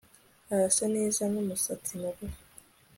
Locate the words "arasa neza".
0.53-1.21